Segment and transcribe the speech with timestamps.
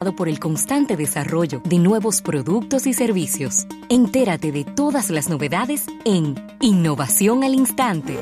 [0.00, 3.66] por el constante desarrollo de nuevos productos y servicios.
[3.90, 8.18] Entérate de todas las novedades en Innovación al Instante.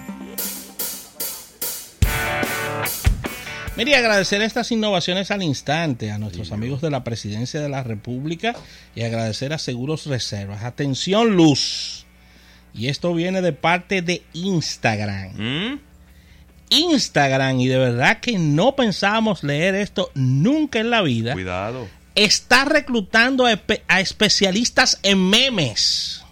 [3.77, 8.57] Mire, agradecer estas innovaciones al instante a nuestros amigos de la Presidencia de la República
[8.97, 10.65] y agradecer a Seguros Reservas.
[10.65, 12.07] Atención, Luz.
[12.75, 15.31] Y esto viene de parte de Instagram.
[15.37, 15.88] ¿Mm?
[16.71, 21.33] Instagram, y de verdad que no pensábamos leer esto nunca en la vida.
[21.33, 21.89] Cuidado.
[22.15, 26.25] Está reclutando a, espe- a especialistas en memes.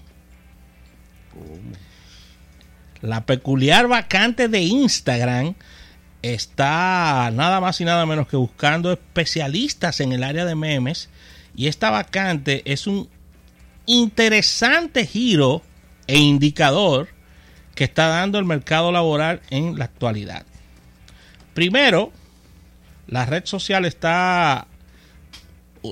[3.02, 5.54] La peculiar vacante de Instagram
[6.22, 11.08] está nada más y nada menos que buscando especialistas en el área de memes.
[11.54, 13.08] Y esta vacante es un
[13.86, 15.62] interesante giro
[16.06, 17.08] e indicador
[17.76, 20.44] que está dando el mercado laboral en la actualidad.
[21.54, 22.10] Primero,
[23.06, 24.66] la red social está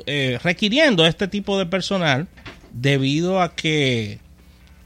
[0.07, 2.27] eh, requiriendo este tipo de personal
[2.73, 4.19] debido a que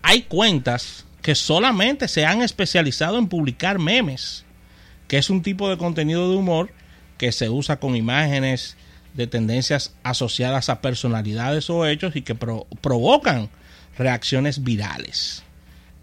[0.03, 4.45] hay cuentas que solamente se han especializado en publicar memes,
[5.07, 6.71] que es un tipo de contenido de humor
[7.17, 8.77] que se usa con imágenes
[9.15, 13.49] de tendencias asociadas a personalidades o hechos y que pro- provocan
[13.97, 15.43] reacciones virales.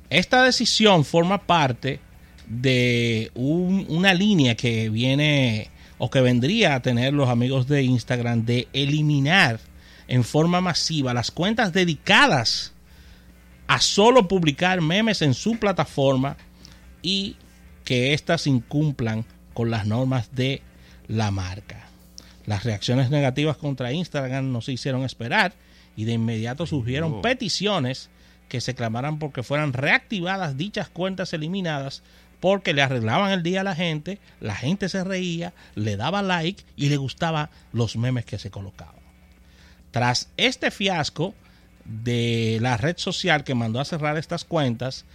[0.10, 2.00] Esta decisión forma parte
[2.48, 8.46] de un- una línea que viene o que vendría a tener los amigos de Instagram
[8.46, 9.60] de eliminar
[10.08, 12.74] en forma masiva las cuentas dedicadas
[13.68, 16.38] a solo publicar memes en su plataforma
[17.02, 17.36] y
[17.84, 20.62] que éstas incumplan con las normas de
[21.08, 21.88] la marca.
[22.46, 25.54] Las reacciones negativas contra Instagram no se hicieron esperar
[25.96, 27.22] y de inmediato surgieron Oh.
[27.22, 28.10] peticiones
[28.48, 32.04] que se clamaran porque fueran reactivadas dichas cuentas eliminadas
[32.40, 36.64] porque le arreglaban el día a la gente, la gente se reía, le daba like
[36.76, 38.96] y le gustaban los memes que se colocaban.
[39.92, 41.34] Tras este fiasco
[41.86, 45.06] de la red social que mandó a cerrar estas cuentas,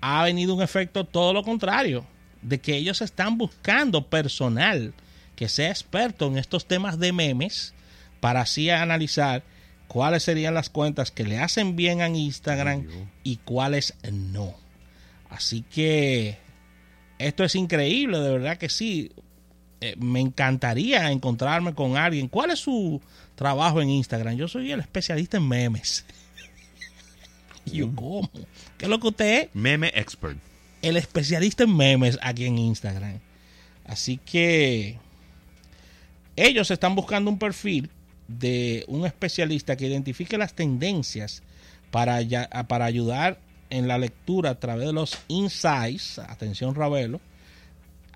[0.00, 2.04] ha venido un efecto todo lo contrario,
[2.42, 4.94] de que ellos están buscando personal
[5.36, 7.72] que sea experto en estos temas de memes
[8.20, 9.42] para así analizar
[9.92, 12.86] cuáles serían las cuentas que le hacen bien a Instagram
[13.24, 14.54] y cuáles no.
[15.28, 16.38] Así que
[17.18, 19.12] esto es increíble, de verdad que sí.
[19.82, 22.28] Eh, me encantaría encontrarme con alguien.
[22.28, 23.02] ¿Cuál es su
[23.34, 24.36] trabajo en Instagram?
[24.36, 26.06] Yo soy el especialista en memes.
[27.66, 28.30] Y yo, ¿cómo?
[28.78, 29.48] ¿Qué es lo que usted es?
[29.52, 30.38] Meme expert.
[30.80, 33.20] el especialista en memes aquí en Instagram.
[33.84, 34.98] Así que
[36.34, 37.90] ellos están buscando un perfil
[38.28, 41.42] de un especialista que identifique las tendencias
[41.90, 43.38] para, ya- para ayudar
[43.70, 47.20] en la lectura a través de los insights, atención Ravelo,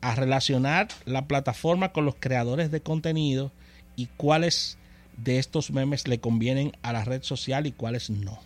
[0.00, 3.50] a relacionar la plataforma con los creadores de contenido
[3.96, 4.76] y cuáles
[5.16, 8.38] de estos memes le convienen a la red social y cuáles no.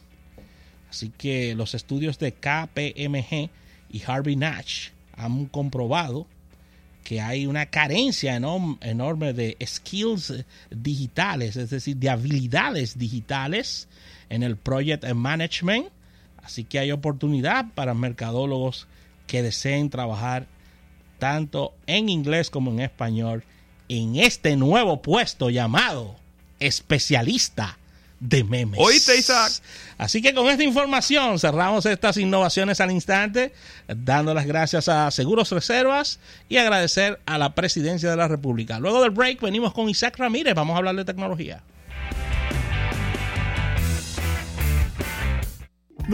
[0.89, 3.51] Así que los estudios de KPMG
[3.91, 6.27] y Harvey Nash han comprobado
[7.05, 13.89] que hay una carencia enorm- enorme de skills digitales, es decir, de habilidades digitales
[14.29, 15.89] en el project management.
[16.43, 18.87] Así que hay oportunidad para mercadólogos
[19.27, 20.47] que deseen trabajar
[21.19, 23.45] tanto en inglés como en español
[23.89, 26.17] en este nuevo puesto llamado
[26.61, 27.80] especialista
[28.21, 28.79] de memes.
[28.81, 29.53] ¿Oíste, Isaac?
[29.99, 33.53] Así que con esta información cerramos estas innovaciones al instante,
[33.89, 38.79] dando las gracias a Seguros Reservas y agradecer a la Presidencia de la República.
[38.79, 41.63] Luego del break venimos con Isaac Ramírez, vamos a hablar de tecnología.